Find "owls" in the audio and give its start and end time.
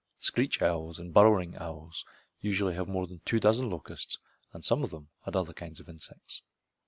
0.63-0.97, 1.57-2.03